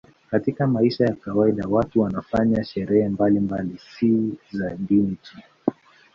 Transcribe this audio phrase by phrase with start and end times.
[0.31, 5.37] Katika maisha ya kawaida watu wanafanya sherehe mbalimbali, si za dini tu.